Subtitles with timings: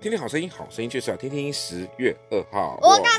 [0.00, 1.52] 天天好声音，好声音就是要听听。
[1.52, 3.10] 十月二号，我嘎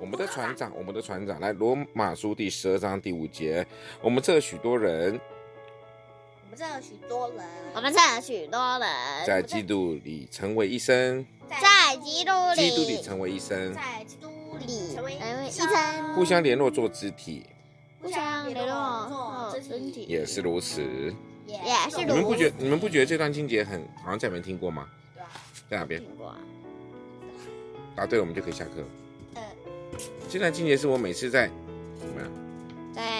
[0.00, 3.64] 我们的船长，我们的船长来罗马书第十二章第五节，
[4.02, 5.20] 我们这许多人，
[6.44, 8.88] 我们这许多人，我们这许多人。
[9.24, 17.46] 在基督里成为一生，在基督里，基督里成为一生，在基督里成为一生，互相联络做肢体，
[18.02, 20.82] 互相联络做肢体，也是如此，
[21.46, 22.12] 也是如此。
[22.12, 24.88] 你们不觉你们不觉得这段经节很好像在没听过吗？
[25.68, 26.02] 在哪边？
[27.96, 28.84] 答对了，我们就可以下课。
[29.36, 29.42] 嗯，
[30.28, 31.50] 这段经节是我每次在？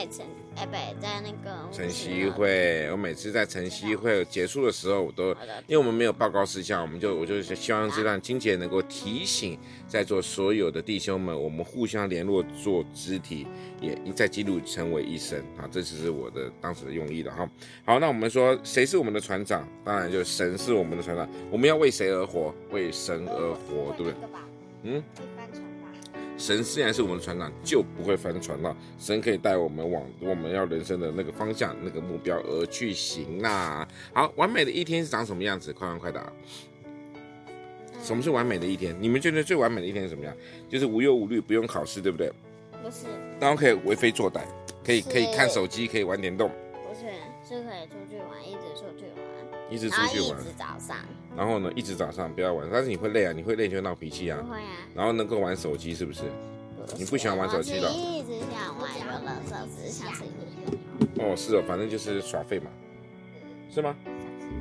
[0.05, 2.88] 在晨哎不，在那个晨曦会。
[2.91, 5.30] 我每次在晨曦会结束的时候，我都
[5.66, 13.46] 因为我们没有报告事项，我们就我就希望这段金姐能够提醒在座所有的弟兄们，我们互相联络做肢体，
[13.80, 15.66] 也在记录成为一生啊！
[15.72, 17.48] 这只是我的当时的用意了哈。
[17.86, 19.66] 好，那我们说谁是我们的船长？
[19.84, 21.27] 当然就是神是我们的船长。
[21.50, 22.55] 我们要为谁而活？
[22.70, 24.14] 为神而活，对不对？
[24.83, 25.02] 嗯，
[26.36, 28.77] 神虽然是我们的船长，就不会翻船了。
[28.98, 33.86] 神可以带我们往我们要人生的那个方向、那个目标而去行啦。
[34.12, 35.72] 好，完美的一天是长什么样子？
[35.72, 36.32] 快问快答。
[38.02, 38.94] 什么是完美的一天？
[39.00, 40.36] 你们觉得最完美的一天是什么样？
[40.68, 42.30] 就是无忧无虑，不用考试，对不对？
[42.82, 43.06] 不是。
[43.40, 44.42] 然后可以为非作歹，
[44.84, 46.50] 可以可以看手机，可以玩电动。
[46.86, 47.06] 不是，
[47.48, 49.33] 是可以出去玩，一直出去玩，
[49.70, 50.96] 一直出去玩，一直早上。
[51.36, 54.38] 然后呢，一直早上不要玩，但是你会累啊，你会累就会闹脾气啊。
[54.40, 54.70] 不会啊。
[54.94, 56.22] 然后能够玩手机是不是？
[56.77, 56.96] 不。
[56.96, 57.90] 你不喜欢玩手机的。
[57.90, 60.22] 一直想玩游乐设施，想吃
[61.18, 62.70] 哦，是哦，反正就是耍废嘛，
[63.70, 63.94] 是吗？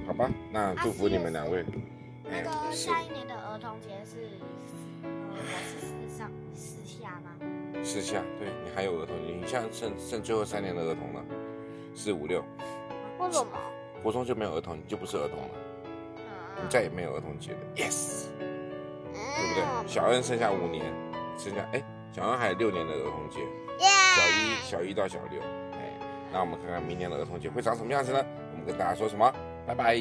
[0.07, 1.63] 好吧，那祝福你们两位。
[2.23, 4.29] 那个下一年的儿童节是，
[5.03, 5.39] 呃，
[5.69, 7.83] 是私上私下吗？
[7.83, 11.23] 私下，对，你还有儿童节，你像剩剩最后三年的儿童了，
[11.93, 12.43] 四五六。
[13.19, 13.51] 为什么？
[14.03, 15.49] 国中就没有儿童，你就不是儿童了。
[16.61, 19.87] 你再也没有儿童节了，yes，对不对？
[19.87, 20.85] 小恩剩下五年，
[21.37, 23.39] 剩下哎，小恩还有六年的儿童节，
[23.79, 25.41] 小一小一到小六，
[25.73, 25.97] 哎，
[26.31, 28.23] 那我们看看明年的儿童节会长什么样子呢？
[28.51, 29.33] 我们跟大家说什么？
[29.65, 29.99] 拜拜。